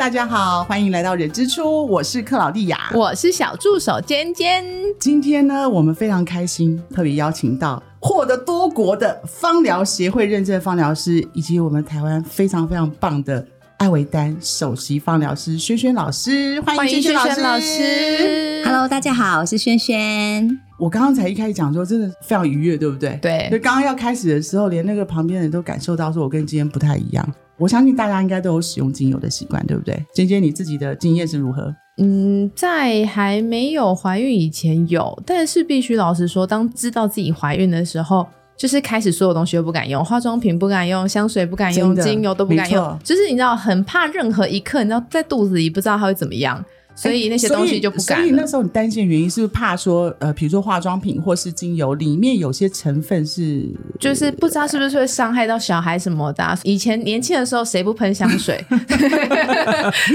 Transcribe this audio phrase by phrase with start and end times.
[0.00, 4.64] 大家好，欢迎来到人之初，我是克劳蒂亚，我是小助手尖尖。
[4.98, 13.46] 今天呢，我们非常开心，特别邀请到获得多国的芳疗协会认证芳疗师，以及我们台湾非常非常棒的
[13.76, 18.64] 艾维丹首席芳疗师轩轩老师，欢迎轩轩老师。
[18.64, 20.48] Hello，大家好，我是轩轩。
[20.78, 23.18] 我刚刚才一开始讲说，真的非常愉悦，对不对？
[23.20, 23.48] 对。
[23.52, 27.34] 就刚刚要开始的时候，连那个旁边人都感受到说，我跟今天不太一样。
[27.60, 30.02] 我相信大家应该都有使用精油的习惯，对不对？
[30.14, 31.72] 尖尖，你自己的经验是如何？
[31.98, 46.64] 嗯，在还没有怀孕以前有，但是必须老实说，当知道自己怀孕的时候，就是开始所有东西都不敢用，化妆品不敢用，香水不敢用，精油都不敢用，就是你知道，很怕任何一刻，你知道在肚子里不知道它会怎么样。
[47.02, 48.18] 所以那些东西就不敢。
[48.18, 53.66] 所以那时候你担心的原因是不是怕说，呃，比如说化妆品或是精油里面有些成分是，
[53.98, 56.58] 就是不知道是不是会伤害到小孩什么的。
[56.62, 58.62] 以前年轻的时候谁不喷香水？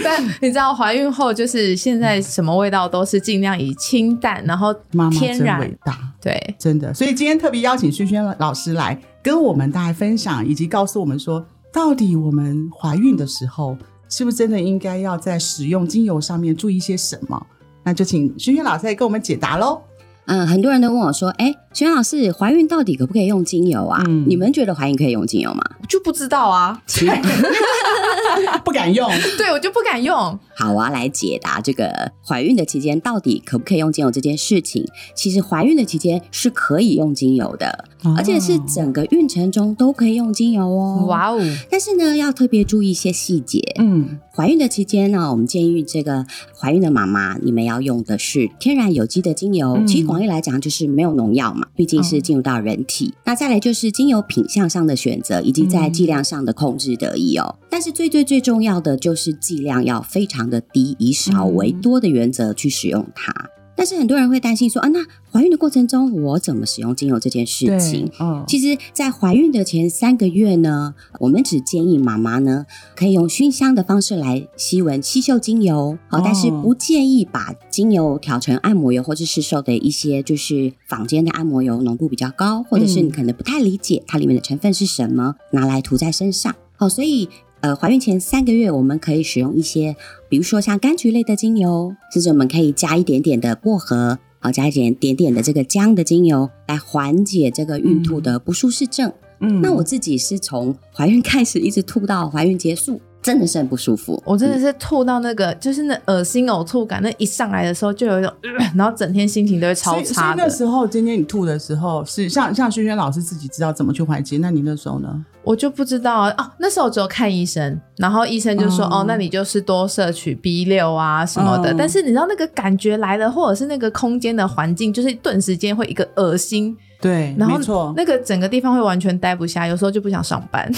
[0.03, 4.73] 但你知道怀孕后就是现在什么味道都是尽量以清淡，然后
[5.11, 5.59] 天然。
[5.59, 6.93] 伟大，对，真的。
[6.93, 13.75] 所以今天特别邀请萱萱老师来跟我们大家分享，以及告诉我们说，到底我们怀孕的时候。
[14.09, 17.47] 是不是真的应该要在使用精油上面注意些什么？
[17.83, 19.81] 那就请萱萱老师来给我们解答喽。
[20.25, 24.01] 嗯，很多人都问我说：“哎，萱老师，怀孕到底可不可以用精油啊？
[24.25, 26.81] 你们觉得怀孕可以用精油吗？”我就不知道啊，
[28.63, 29.11] 不敢用。
[29.37, 30.15] 对，我就不敢用。
[30.55, 34.85] 好，我要来解答这个怀孕的期间到底可不可以用精油这件事情。
[35.13, 37.83] 其实怀孕的期间是可以用精油的，
[38.15, 41.05] 而且是整个孕程中都可以用精油哦。
[41.07, 41.41] 哇哦！
[41.69, 43.61] 但是呢，要特别注意一些细节。
[43.79, 46.25] 嗯，怀孕的期间呢，我们建议这个
[46.57, 49.83] 怀孕的妈妈，你们要用的是天然有机的精油。
[49.85, 53.13] 其实广义来讲，就是没有农药嘛，毕竟是进入到人体。
[53.23, 57.55] 那再来就是精油品相上的选择，以及在剂量上的控制得宜哦。
[57.69, 63.33] 但是最最最重要的就是剂量要非常的低，以少为多的原则去使用它。
[63.75, 68.09] 但是很多人会担心说啊，那怀孕的过程中我怎么使用精油这件事情？
[68.17, 72.65] 哦，其实，在怀孕的前三个月呢，我们只建议妈妈呢
[72.95, 86.55] 可以用熏香的方式来吸闻吸嗅精油，好，但是不建议把精油调成按摩油或者是售的一些就是坊间的按摩油浓度比较高，或者是你可能不太理解它里面的成分是什么，拿来涂在身上。
[86.77, 87.29] 好，所以。
[87.65, 89.95] 呃，怀孕前三个月，我们可以使用一些，
[90.29, 99.11] 比如说像柑橘类的精油，甚至我们可以加一点点的薄荷，好，加一点点点的这个姜的精油，来缓解这个孕吐的不舒适症。
[99.39, 103.01] 嗯，那我自己是从怀孕开始一直吐到怀孕结束。
[103.25, 108.31] 真的是很不舒服，我真的是吐到那个，就是那恶心呕吐感，那一上来的时候就有一种，
[108.75, 110.43] 然后整天心情都会超差的。
[110.43, 115.25] 那时候今天你吐的时候，是像像轩轩老师自己知道怎么去缓解，那你那时候呢？
[115.41, 121.73] 我就不知道啊，那时候只有看医生，然后医生就说，哦，那你就是多摄取 B 六啊什么的。
[121.75, 126.77] 但是你知道那个感觉来了，或者是那个空间的环境，就是顿时间会一个恶心。
[127.01, 130.71] 对，然后那个整个地方会完全待不下，有时候就不想上班。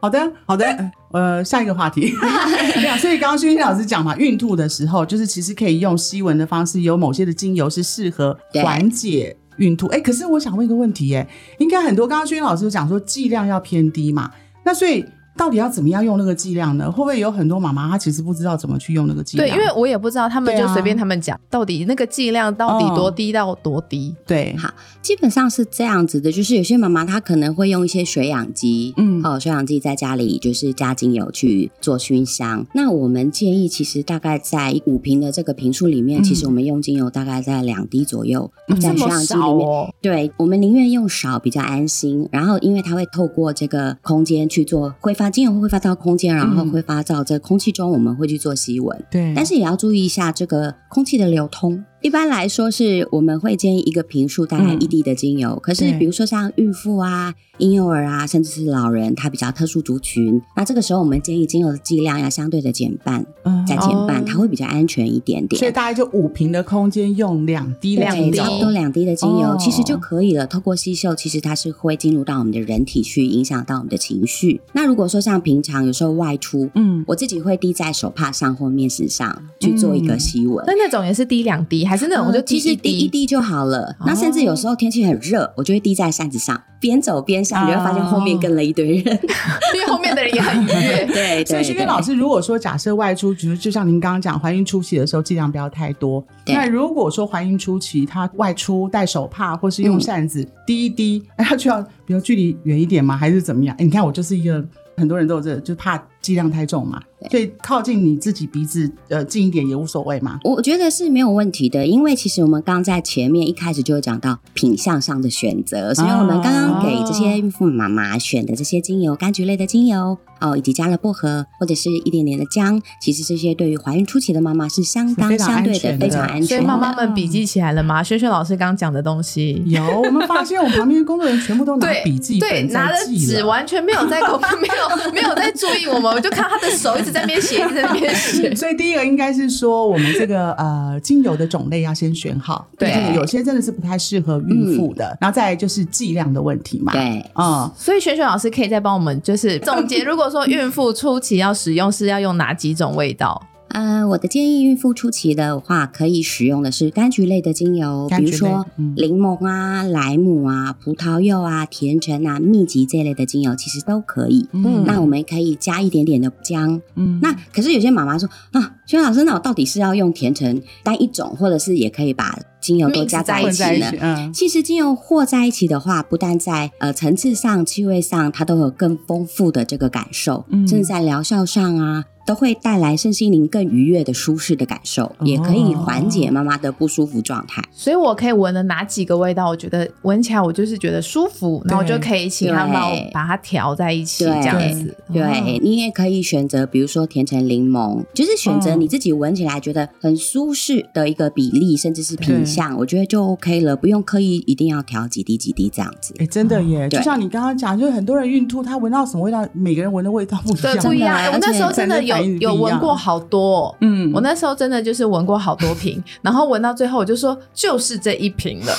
[0.00, 2.12] 好的，好的，呃，下一个话题。
[2.74, 9.86] 对啊，所以刚刚轩轩老师讲嘛，孕吐的时候，就是其实可以用吸闻的方式，有某些的精油是适合缓解孕吐。
[9.88, 11.28] 哎，可是我想问一个问题，哎，
[11.58, 14.30] 应该很多刚刚轩轩老师讲说剂量要偏低嘛，
[14.64, 15.04] 那所以。
[15.38, 16.90] 到底要怎么样用那个剂量呢？
[16.90, 19.48] 会不会有很多妈妈她其实不知道怎么去用那个剂量？
[19.48, 24.12] 对，因为我也不知道，他们就随便他们讲，到底那个剂量到底多低到多低？
[24.26, 24.68] 对，好，
[25.00, 32.66] 基本上是这样子的，就是有些妈妈她可能会用一些水养机，嗯，哦，水养机在家里就是加精油去做熏香。
[32.74, 38.50] 那我们建议，其实大概在五瓶的这个瓶数里面，其实我们用精油大概在两滴左右，
[38.80, 39.94] 在水养机里面。
[40.02, 42.28] 对，我们宁愿用少比较安心。
[42.32, 45.27] 然后，因为它会透过这个空间去做挥发。
[45.30, 49.04] 精油会挥发到空间，然后挥发到这空气中，我们会去做吸闻。
[49.10, 51.84] 对，但是也要注意一下这个空气的流通。
[52.00, 55.58] 一般来说是我们会建议一个瓶数大概一滴的精油。
[55.60, 65.58] 可是比如说像孕妇啊、婴幼儿啊，甚至是老人，他比较特殊族群，那这个时候我们建议精油的剂量要相对的减半，嗯再减半，它会比较安全一点点。
[65.58, 70.46] 所以大概就五瓶的空间用两滴两滴，差不多两滴的精油其实就可以了。
[70.46, 74.60] 透过吸嗅，其实它是会进入到我们的人体去影响到我们的情绪。
[74.72, 80.64] 那如果说像平常有时候外出，嗯，我自己会滴在手帕上或面纸上去做一个吸闻。
[80.64, 81.87] 那那种也是滴两滴。
[81.88, 83.96] 还是那种，我就其实滴一滴就好了。
[84.04, 89.18] 那甚至有时候天气很热，我就会滴在扇子上，边走边上，你会发现后面跟了一堆人，
[89.74, 91.06] 因为后面的人也很愉悦。
[91.10, 96.22] 对，所以徐斌老师，如果说假设外出，比如就像您刚刚讲，怀孕初期的时候剂量不要太多。
[96.46, 103.16] 那如果说怀孕初期她外出戴手帕或是用扇子滴一滴，哎，她就要比如距离远一点吗？
[103.16, 103.74] 还是怎么样？
[103.78, 104.62] 哎，你看我就是一个
[104.96, 107.00] 很多人都有这，就怕剂量太重嘛，
[107.30, 110.38] 所以靠近你自己鼻子呃近一点也无所谓嘛。
[110.44, 126.46] 我觉得是没有问题的，因为其实我们刚在前面一开始就有讲到品相上的选择，所以我们刚刚给这些孕妇妈妈选的这些精油，柑橘类的精油哦，以及加了薄荷或者是一点点的姜，其实这些对于怀孕初期的妈妈是相当相对的非常安全。
[126.46, 128.02] 所以妈妈们笔记起来了吗？
[128.02, 134.20] 轩轩老师刚刚讲的东西有，我们发现我们旁边工作人员全部都拿笔记本拿着纸，完全没有在
[134.60, 136.07] 没有没有在注意我们。
[136.10, 138.54] 我就看他的手一直在那边写，一直在那边写。
[138.56, 142.66] 所以第一个应该是说，我们这个呃精油的种类要先选好。
[142.78, 145.16] 对，有些真的是不太适合孕妇的。
[145.20, 146.92] 然后再就是剂量的问题嘛。
[146.92, 147.70] 对，嗯。
[147.76, 153.40] 所以璇璇老师可以再帮我们就是总结，如果说孕妇初期要使用，是要用哪几种味道？
[153.68, 158.66] 呃，我的建议，孕妇初期的话，可以使用的是柑橘类的精油，比如说
[158.96, 164.48] 柠檬啊、莱姆啊、葡萄柚啊、甜橙啊、蜜橘这类的精油，其实都可以。
[164.52, 166.80] 嗯，那我们可以加一点点的姜。
[166.94, 173.92] 嗯，那可是有些妈妈说啊，薛老师，那我到底是要用甜橙单一种，或者是也可以把精油都加在一起呢？
[174.00, 182.04] 嗯，其实精油和在一起的话，不但在呃层次上、气味上，它都有更丰富的这个感受，甚至在疗效上啊。
[182.28, 187.62] 都会带来身心灵更愉悦的舒适的感受，也可以缓解妈妈的不舒服状态。
[187.72, 189.48] 所以我可以闻的哪几个味道？
[189.48, 194.94] 我觉得闻起来我就是觉得舒服，那我就可以请他帮我把它调在一起，这样子。
[195.10, 206.14] 对你也可以选择，比如说甜橙柠檬，就是选择你自己闻起来觉得很舒适的一个比例，甚至是品相，我觉得就 OK 了，不用刻意一定要调几滴几滴这样子。
[206.18, 206.86] 哎，真的耶！
[206.90, 211.32] 就像你刚刚讲，就是很多人孕吐，他闻到什么味道，每个人闻的味道不一样，不一样。
[211.32, 212.17] 我那时候真的有。
[212.22, 218.74] 有闻过好多，嗯，我那时候真的就是闻过好多瓶， 然后闻到最后我就说就是这一瓶了，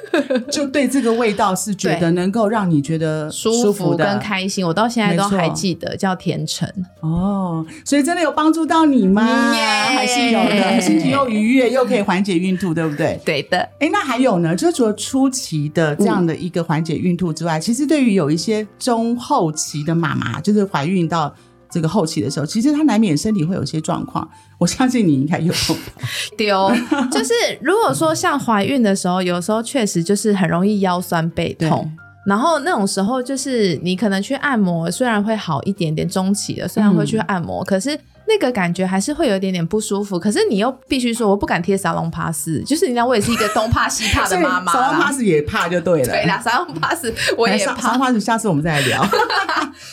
[0.50, 6.68] 就对这个味道是觉得能够让你觉得舒服跟开心，我到现在都还记得叫甜橙
[7.00, 9.24] 哦，所以真的有帮助到你吗？
[9.24, 13.20] 还是有的，心情又愉悦又可以缓解孕吐，对不对？
[13.24, 13.58] 对的。
[13.78, 14.54] 哎，那还有呢？
[14.54, 21.32] 就除了初期的这样的一个缓解孕吐之外，其实对于有一些中后期的妈妈，就是怀孕到。
[21.74, 24.26] 这个后期的时候，其实他难免身体会有些状况。
[24.58, 25.52] 我相信你应该有
[26.38, 26.70] 丢，
[27.10, 31.90] 就是如果说像怀孕的时候，有时候确实就是很容易腰酸背痛，
[32.24, 37.98] 然后那种时候就是你可能去按摩，虽然会好一点点，中期的虽然会去按摩，可是。
[38.26, 46.06] 那个感觉还是会有一点点不舒服，可是你又必须说我不敢贴沙龙 pass，就是你知道我也是一个东怕西怕的妈妈，沙龙 pass 也怕就对了。
[46.06, 47.06] 对啦，沙龙 pass
[47.36, 47.74] 我也怕。
[47.80, 49.04] 沙龙 pass 下次我们再来聊。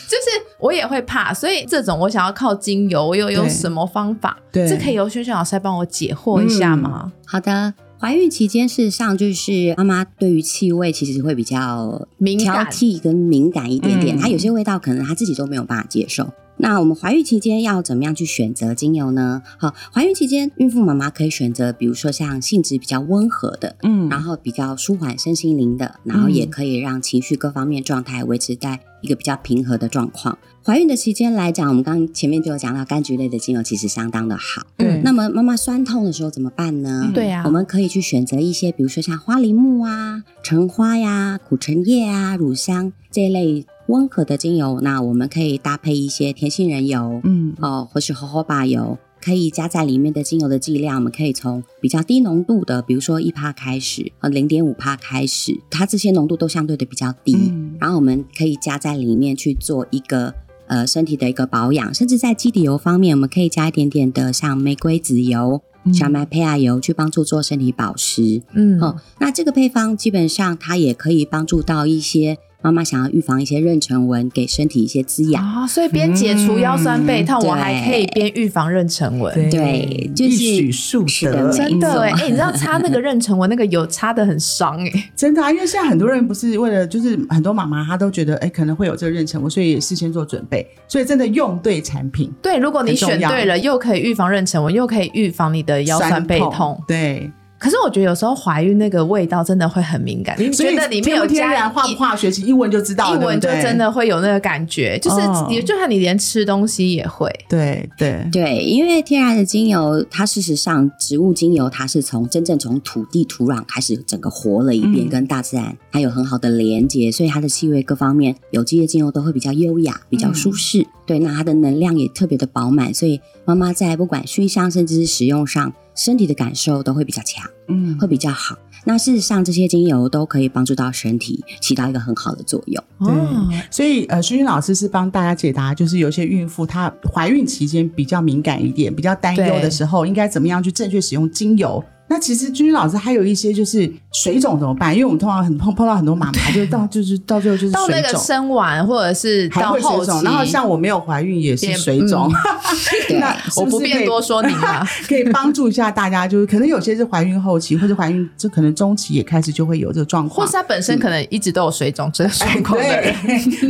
[0.07, 4.37] 就是我也会怕，所以这种我想要靠精油，我又有什么方法？
[4.51, 7.11] 对，这可以由萱萱老师来帮我解惑一下吗？
[7.25, 12.07] 好的，怀孕期间事实上就是妈妈对于气味其实会比较
[12.39, 16.33] 挑剔跟敏感一点点，她有些味道可能她自己都没有办法接受。
[16.57, 19.43] 那我们怀孕期间要怎么样去选择精油呢？
[19.59, 30.37] 好，怀孕期间，孕妇妈妈可以选择，比如说像性质比较温和的，嗯，然后比较舒缓身心灵的，然后也可以让情绪各方面状态维持在一个比较平和的状况。
[30.63, 34.61] 怀孕的期间来讲，我们刚刚前面就有讲到，柑橘类的精油其实相当的好。
[34.77, 37.11] 嗯，那么妈妈酸痛的时候怎么办呢？
[37.13, 43.65] 对呀，我们可以去选择一些，比如说像花梨木啊、橙花呀、苦橙叶啊、乳香这一类。
[43.87, 60.33] 温和的精油，那我们可以搭配一些甜杏仁油，嗯，哦，或是荷荷巴油，可以加在里面的精油的剂量，我们可以从比较低浓度的，比如说一帕开始，和零点五帕开始，它这些浓度都相对的比较低，然后我们可以加在里面去做一个
[60.71, 65.61] 呃身体的一个保养，甚至在基底油方面，我们可以加一点点的像玫瑰籽油、
[65.93, 72.37] 小麦胚芽油去帮助做身体保湿，嗯，哦，那这个配方基本上它也可以帮助到一些。
[72.61, 79.49] 妈妈想要预防一些妊娠纹，给身体一些滋养啊，所以边解除腰酸背痛，我还可以边预防妊娠纹。
[79.49, 82.01] 对，一举数得，真的。
[82.01, 90.67] 哎，你知道擦那个妊娠纹那个油擦的很伤哎，真的啊，因为现在很多人不是为了，就是很多妈妈她都觉得哎可能会有这个妊娠纹，所以事先做准备。
[90.87, 97.31] 所以真的用对产品，对，如果你选对了，又可以预防妊娠纹，又可以预防你的腰酸背痛，对。
[97.61, 108.27] 可是我觉得有时候怀孕那个味道真的会很敏感，觉得里面有天然化不化学，其一闻就知道，一闻就真的会有那个感觉，就是也就算你连吃东西也会，对对。
[108.31, 120.83] 对，因为天然的精油，它事实上植物精油，它是从真正从土地土壤开始整个活了一遍，跟大自然它有很好的连接，所以它的气味各方面有机的精油都会比较优雅，比较舒适。
[121.05, 128.57] 对，那它的能量也特别的饱满，所以妈妈在不管熏香甚至是使用上，身体的感受都会比较强，嗯，会比较好。
[128.83, 132.83] 那事实上，这些精油都可以帮助到身体，起到一个很好的作用。
[132.99, 141.83] 对，所以呃，薰薰老师是帮大家解答，就是有些孕妇她怀孕期间比较敏感一点，比较担忧的时候，应该怎么样去正确使用精油。
[142.11, 144.93] 那其实君君老师还有一些就是水肿怎么办？
[144.93, 152.29] 因为我们通常很碰碰到很多妈妈，就到就是到最后就是到那个生完或者是到后期，然后像我没有怀孕也是水肿，
[153.17, 163.15] 那我不便多说你了，可以帮助一下大家，就是可能有些是怀孕后期或者怀孕就可能中期也开始就会有这个状况，或是他本身可能一直都有水肿这个状况的人，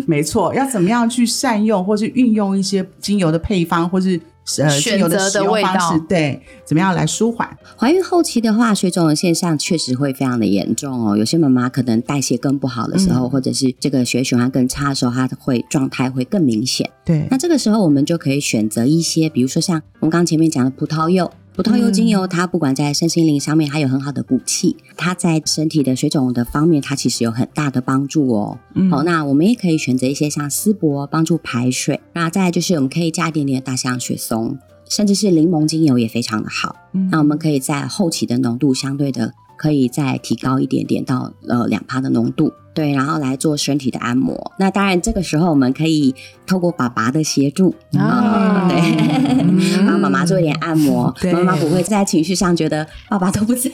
[0.07, 4.19] 没错，要怎么样去善用或是运用一些精油的配方，或是。
[4.57, 7.57] 呃，选择的味道，对，怎么样来舒缓？
[7.77, 11.15] 怀孕后期的话，水肿的现象确实会非常的严重哦。
[11.15, 16.89] 有些妈妈可能代谢更不好的时候，或者是这个血液循环更差的时候，她会状态会更明显。
[17.05, 21.31] 对，那这个时候我们就可以选择一些，比如说像我们刚前面讲的葡萄柚。
[21.53, 28.57] 葡萄柚精油，它不管在身心灵上面，它有很好的补气；它在身体的水肿的方面，它其实有很大的帮助哦。
[28.89, 31.99] 好，那我们也可以选择一些像丝柏，帮助排水。
[32.13, 34.57] 那再就是我们可以加一点点大西洋雪松，
[34.89, 36.77] 甚至是柠檬精油也非常的好。
[37.11, 42.51] 那我们可以在后期的浓度相对的可以再提高一点点到呃两帕的浓度。
[42.73, 44.53] 对，然后来做身体的按摩。
[44.57, 46.15] 那当然，这个时候我们可以
[46.47, 53.69] 透过爸爸的协助啊，对，帮妈妈做一点按摩，妈妈不会在情绪上觉得爸爸都不在。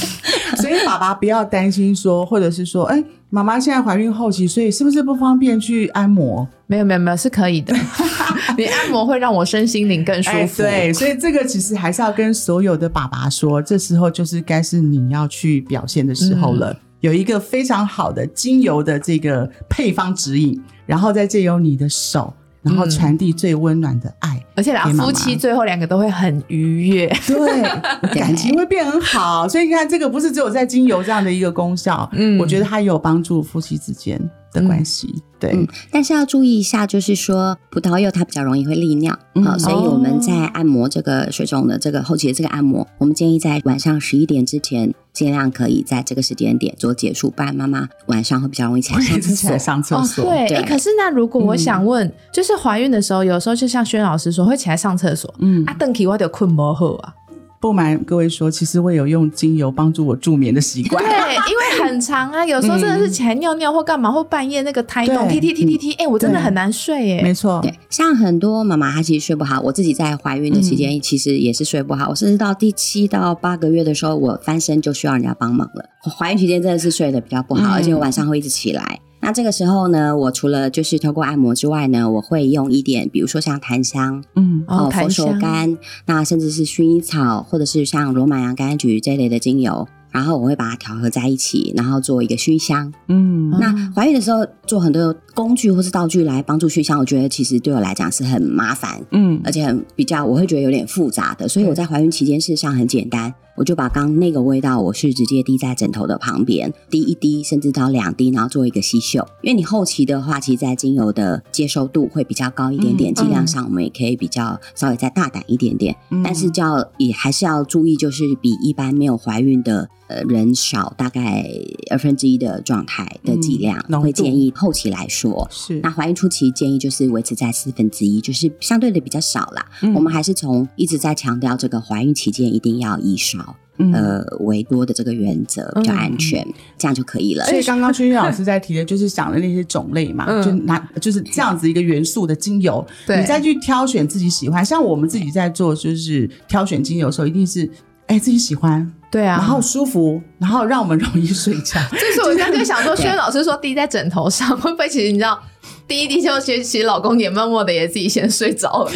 [0.56, 6.48] 所以爸爸不要担心说，或者是说，哎，妈妈现在怀孕后期，所以是不是不方便去按摩？
[6.66, 7.76] 没有，没有，没有，是可以的。
[8.56, 10.62] 你按摩会让我身心灵更舒服。
[10.62, 16.76] 对，所以这个其实还是要跟所有的爸爸说，这时候就是该是你要去表现的时候了。
[17.00, 27.62] 有一个非常好的精油的这个配方指引，然后再借由你的手，然后传递最温暖的爱，而且两夫妻最后两个都会很愉悦，对，
[28.12, 29.48] 感情会变很好。
[29.48, 34.20] 所以你看，这个不是只有在精油这样的一个功效，嗯，我觉得它有帮助夫妻之间。
[34.50, 49.58] 的关系，对，但是要注意一下，就是说葡萄柚它比较容易会利尿，好，所以我们在按摩这个水肿的这个后期的这个按摩，我们建议在晚上十一点之前，尽量可以在这个时间点做结束，不然妈妈晚上会比较容易起来上厕所。
[49.58, 50.62] 上厕所，对。
[50.64, 57.14] 可是那如果我想问，就是怀孕的时候，有时候就像轩老师说，会起来上厕所，嗯，啊，邓起我得困不好啊。
[57.60, 61.02] 不瞒各位说，其实我有用精油帮助我助眠的习惯。
[61.04, 67.22] 对，因为很长啊，有时候真的是起来尿尿或干嘛，或半夜那个胎动踢踢踢踢踢，哎，我真的很难睡哎。
[67.22, 75.84] 没错，对，像很多妈妈她其实睡不好，我自己在怀孕的期间其实也是睡不好，我甚至到第七到八个月的时候，我翻身就需要人家帮忙了。
[76.16, 79.00] 怀孕期间真的是睡得比较不好，而且我晚上会一直起来。
[79.20, 89.86] 那这个时候呢，我除了就是透过按摩之外呢，我会用一点，比如说像檀香，嗯，哦，佛手柑，那甚至是薰衣草，或者是像罗马洋甘菊这类的精油。
[90.10, 92.90] 然后我会把它调和在一起，然后做一个熏香。
[93.08, 101.46] 嗯，那怀孕的时候做很多工具或是道具来帮助熏香，我觉得其实对我来讲是很麻烦，嗯，而且很比较我会觉得有点复杂的。
[101.46, 109.26] 所以我在怀孕期间事实上很简单，我就把刚那个味道，我是直接滴在枕头的旁边，滴一滴甚至到两滴，然后做一个吸嗅。
[109.42, 119.88] 因为你后期的话，其实在精油的接受度会比较高一点点，剂量上我们也可以比较稍微再大胆一点点，但是就要也还是要注意，就是比一般没有怀孕的。
[120.08, 121.46] 呃，人少大概
[121.90, 125.80] 二分之一的状态的剂量，会建议后期来说是。
[125.82, 129.66] 那怀孕初期建议就是维持在四分之一，就是相对的比较少啦。
[129.94, 133.47] 我们还是从一直在强调这个怀孕期间一定要以少
[133.92, 137.44] 呃为多的这个原则比较安全，这样就可以了。
[137.46, 144.64] 所以刚刚君君 老师在提的就是讲的那些种类嘛，就拿就是这样子一个元素的精油，你再去挑选自己喜欢。
[144.64, 147.68] 像我们自己在做就是挑选精油的时候，一定是
[148.06, 148.90] 哎自己喜欢。
[149.10, 151.80] 对啊，然后舒服，然后让我们容易睡觉。
[151.92, 155.40] 就是我刚刚想说，轩老师说滴在枕头上，会不会其实你知道？
[155.88, 158.90] 第一滴就其实老公也默默的也自己先睡着了，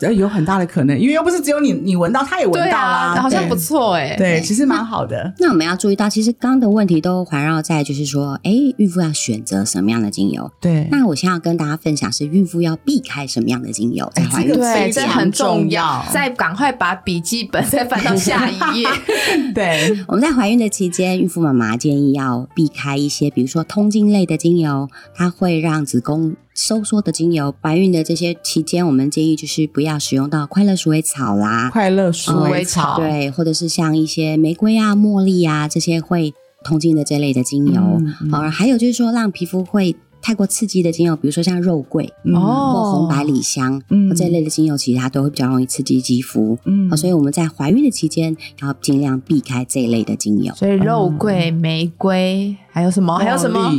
[0.00, 5.34] 这有很大的可能，因为又不是只有你你闻到，他也闻到啦，好像不错哎，对，其实蛮好的。
[5.40, 10.48] 那我们要注意到，其实刚刚的问题都环绕在就是说，哎，孕妇要选择什么样的精油？
[10.60, 10.86] 对。
[10.90, 14.08] 那我现在要跟大家分享是孕妇要避开什么样的精油？
[14.14, 16.06] 在怀孕对，这很重要。
[16.12, 18.88] 再赶快把笔记本再翻到下一页。
[19.52, 26.35] 对，我们在怀孕的期间，孕妇妈妈建议要避开一些，比如说通经类的精油，它会让子宫。
[26.54, 32.96] 收缩的精油，怀孕的这些期间，我们建议就是不要使用到快乐鼠尾草啦，快乐鼠尾草。
[32.96, 36.32] 对，或者是像一些玫瑰啊、茉莉啊这些会
[36.64, 38.00] 通经的这类的精油。
[38.30, 42.40] 好，还有就是说让皮肤会太过刺激的精油，比如说像肉桂哦，
[42.72, 50.52] 或红百里香，嗯，这一类的精油，其实它都会比较容易刺激肌肤，嗯，所以我们在怀孕的期间要尽量避开这一类的精油。
[50.54, 53.18] 所以肉桂、玫瑰还有什么？
[53.18, 53.70] 还有什么？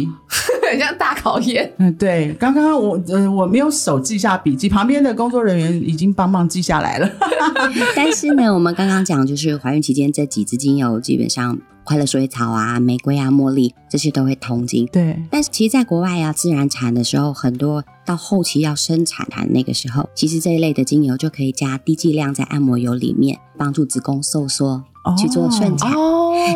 [0.69, 1.71] 很像大考验。
[1.77, 7.09] 嗯，对，刚刚我呃我没有手记下笔记，旁边的工作人员已经帮忙记下来了。
[7.95, 11.57] 但是呢，我们刚刚讲就是怀孕期间这几支精油基本上。
[11.87, 14.85] 快乐水草啊，玫瑰啊，茉莉这些都会通经。
[14.87, 24.83] 对，但是其实，在国外啊，自然产的时候，很多到后期要生产的那个时候，其实这一类的精油就可以加低剂量在按摩油里面，帮助子宫收缩，
[25.17, 25.93] 去做顺产。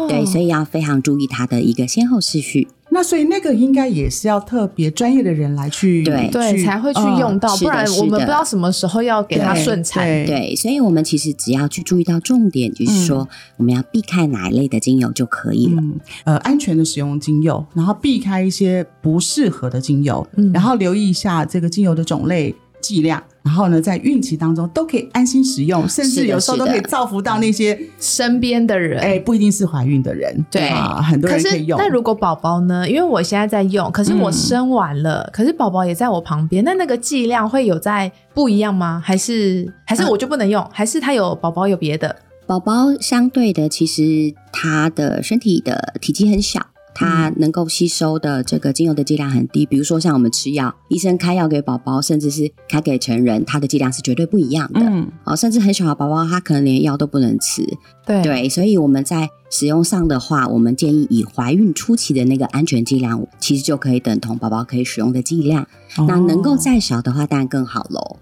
[0.10, 2.68] 对，所以要非常注意它的一个先后次序。
[2.92, 10.04] 那所以那个应该也是要特别专业的人来去对对才会去用到，不然我们不知道什么时候要给他顺产。
[10.26, 15.82] 对，所以我们其实只要去注意到重点，就是说我们要避开哪一类的精油就可以了。
[16.26, 22.54] 呃，安全的使用精油，然后避开一些不适合的精油，然后留意一下这个精油的种类。
[22.82, 29.00] 剂量，然后呢，在孕期当中都可以安心使用，甚至有时候都可以造福到那些身边的人。
[29.00, 31.78] 哎，不一定是怀孕的人，对啊，很多人可以用。
[31.80, 32.88] 那如果宝宝呢？
[32.88, 39.02] 因为我现在在用，可是我生完了，可是宝宝也在我旁边，那那个剂量会有在不一样吗？
[39.04, 40.66] 还是还是我就不能用？
[40.72, 42.16] 还是他有宝宝有别的？
[42.46, 46.60] 宝宝相对的，其实他的身体的体积很小。
[46.94, 54.82] 它能够吸收的这个精油的剂量很低，比如说像我们吃药，医生开药给宝宝，甚至是开给成人，它的剂量是绝对不一样的。
[54.82, 57.64] 嗯，哦，甚至很小的宝宝，他可能连药都不能吃。
[58.06, 65.68] 对对，所以我们在使用上的话，我们建议以怀孕初期的那个安全剂量，其实就可以等同宝宝可以使用的剂量。
[66.08, 68.18] 那能够再小的话，当然更好喽。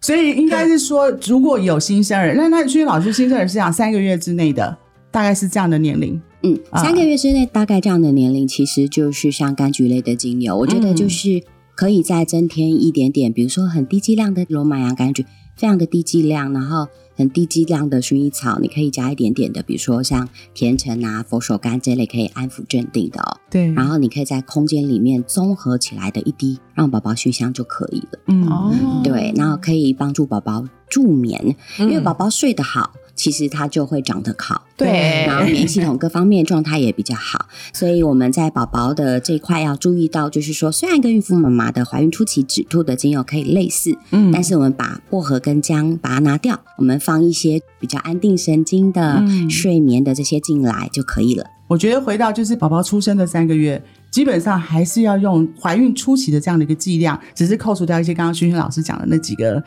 [0.00, 4.76] 所以应该是说，如果有新生儿，那那君老师新生儿是讲三个月之内的，
[5.10, 6.20] 大概是这样的年龄。
[6.44, 11.42] 嗯，三个月之内大概这样的年龄，其实就是像柑橘类的精油，我觉得就是
[11.74, 15.24] 可以再增添一点点，比如说很低剂量的罗马洋甘菊，
[15.56, 16.86] 非常的低剂量，然后
[17.16, 23.40] 很低剂量的薰衣草，你可以加一点点的，比如说像甜橙啊、佛手柑这类可以安抚镇定的哦。
[23.50, 28.18] 对，然后你可以在空间里面综合起来的一滴，让宝宝熏香就可以了。
[28.26, 32.92] 嗯哦，对，然后可以帮助宝宝助眠，因为宝宝睡得好。
[33.14, 51.44] 其实它就会长得好，对，然后免疫系统各方面状态也比较好，所以我们在宝宝的这一块要注意到，就是说，虽然跟孕妇妈妈的怀孕初期止吐的精油可以类似，嗯，但是我们把薄荷跟姜把它拿掉，我们放一些比较安定神经的、睡眠的这些进来就可以了。
[51.68, 59.62] 我觉得回到就是宝宝出生的三个月，基本上还是要用怀孕初期的这样的一个剂量，只是扣除掉一些刚刚轩轩老师讲的那几个。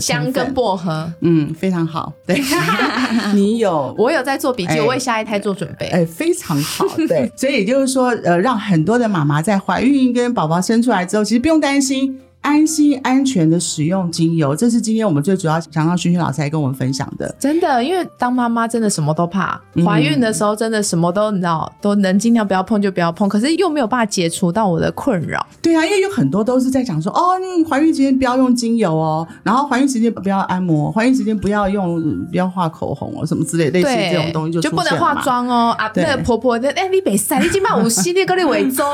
[0.00, 2.12] 香跟薄荷，嗯，非常好。
[2.26, 2.40] 对，
[3.34, 5.86] 你有，我有在做笔记，我为下一胎做准备。
[5.88, 6.86] 哎，非常好。
[7.08, 12.20] 对， 所以也就是说，呃，让很多的妈妈在怀孕跟宝宝生出来之后，其实不用担心。
[12.44, 17.34] 安心安全的使用精油，这是今天我们最主要想让薰薰老师来跟我们分享的。
[17.40, 25.44] 真的，因为当妈妈真的什么都怕，怀孕的时候真的什么都你知道，都能尽量不要碰就不要碰，可是又没有办法解除到我的困扰。
[25.62, 31.98] 对啊，因为有很多都是在讲说，哦，怀孕期间不要用精油哦，然后怀孕时间不要按摩，怀孕时间不要用
[32.30, 38.92] 不要画口红哦，什么之类类似这种东西就就不能化妆哦啊，那个婆婆的哎，你别晒，你今晚五系列跟你伪装，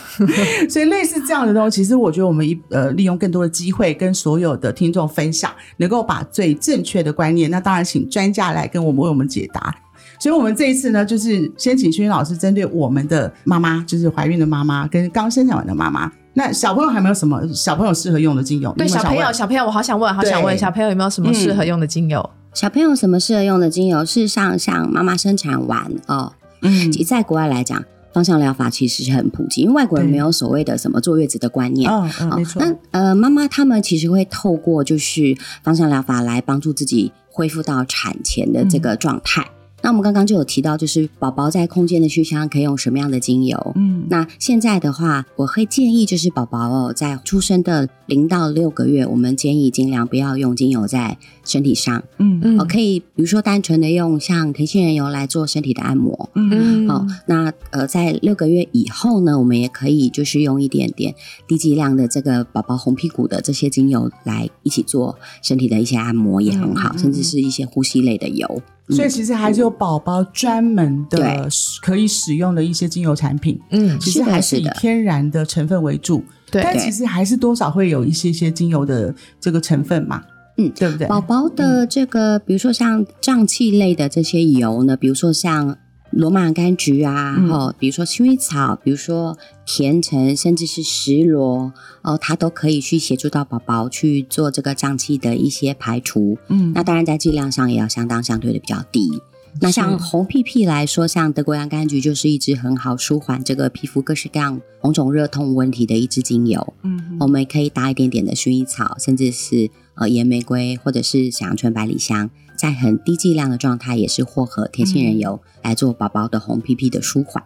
[0.68, 2.60] 所以类似这样的东西，其实我觉得我们一。
[2.74, 9.72] 呃，利用更多的机会跟所有的听众分享，能够把最正确的观念，那当然请专家来跟我们为我们解答。
[10.18, 18.74] 所以，我们这一次呢，就是先请薰老师针对我们的妈妈，就是怀孕的妈妈跟刚生产完的妈妈，那小朋友还没有什么小朋友适合用的精油？
[18.76, 22.28] 对，小朋友，小朋友，我好想问，好想问小朋友有没有什么适合用的精油？
[22.52, 24.04] 小朋友什么适合用的精油？
[24.04, 26.32] 事实上，像妈妈生产完哦，
[26.62, 27.82] 嗯，其实在国外来讲。
[28.14, 31.90] 芳香疗法其实是很普及，因为外国人没有所谓的什么坐月子的观念。
[31.90, 32.62] 嗯嗯，没错。
[32.64, 39.44] 那呃，妈妈他们其实会透过就是芳香疗法来帮助自己恢复到产前的这个状态。
[39.84, 43.72] 那我们刚刚就有提到，就是宝宝在空间的熏香可以用什么样的精油？
[43.76, 52.02] 嗯，那现在的话，我会建议就是宝宝哦，在出生的零到六个月，我们建议尽量不要用精油在身体上。
[52.16, 56.30] 嗯嗯，哦可以比如说单纯的用像甜杏仁油来做身体的按摩。
[56.34, 61.14] 嗯嗯，好，那呃，在六个月以后呢，我们也可以就是用一点点
[61.46, 68.62] 低剂量的这个宝宝红屁股的这些精油来一起做身体的一些按摩也很好，甚至是一些呼吸类的油。
[68.88, 71.48] 所以其实还是有宝宝专门的
[71.80, 80.22] 可以使用的一些精油产品，嗯，其实还是以天然的成分为主，对，但其实还是多少会有一些些精油的这个成分嘛，
[80.58, 81.06] 嗯，对不对？
[81.06, 85.78] 宝宝的这个，比如说像胀气类的这些油呢，比如说像
[86.16, 91.72] 罗马柑橘啊，哈，比如说薰衣草，比如说甜橙，甚至是石螺，
[92.02, 96.38] 哦，它都可以去协助到宝宝去做这个胀气的一些排除。
[96.48, 99.20] 嗯，那当然在剂量上也要相当相对的比较低。
[99.60, 106.74] 那像红屁屁来说，像德国洋甘菊就是一支很好舒缓这个皮肤各式各样红肿热痛问题的一支精油。
[106.82, 117.42] 嗯，我们可以搭一点点的薰衣草，甚至是呃岩玫瑰，或者是小阳春、百里香，在很低剂量的状态，也是混合甜杏仁油来做宝宝的红屁屁的舒缓。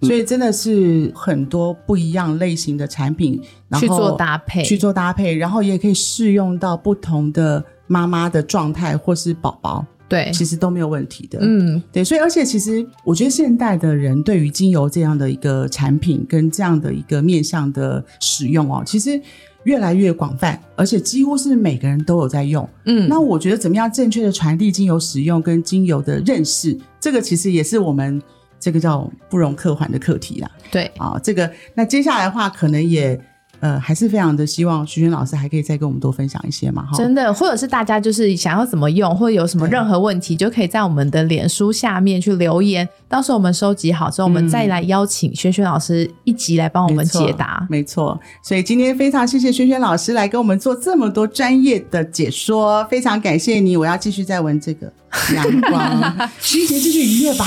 [0.00, 9.86] 所以真的是很多不一样类型的产品，然后去做搭配，去做搭配，然后也可以适用到不同的妈妈的状态或是宝宝。
[10.08, 11.38] 对，其实都没有问题的。
[11.40, 19.18] 嗯，对，所以而且其实我觉得现代的人对于精油这样的一个产品跟这样的一个面向的使用哦，其实
[19.64, 22.68] 越来越广泛，而且几乎是每个人都有在用。
[22.84, 28.20] 嗯，那我觉得怎么样正确的传递精油使用跟精油的认识，这个其实也是我们
[28.58, 30.50] 这个叫不容克缓的课题啦。
[30.70, 33.20] 对，啊，这个那接下来的话可能也。
[33.62, 36.96] 呃，还是非常的希望徐轩老师还可以再跟我们多分享一些嘛，哈。
[36.96, 42.88] 真的，或者是大家就是想要怎么用，或者有什么任何问题，就可以在我们的脸书下面去留言。
[43.08, 47.64] 到时候我们收集好之后，我们再来邀请轩轩老师一集来帮我们解答。
[47.70, 53.76] 没错，所以今天非常谢谢轩轩老师来跟我们做这么多专业的解说，非常感谢你。
[53.76, 54.92] 我要继续再闻这个
[55.36, 57.46] 阳光，心情继续愉悦吧。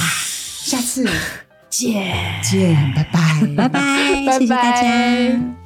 [0.63, 1.05] 下次
[1.69, 1.93] 见
[2.41, 5.64] 见，拜拜拜拜，谢谢大家。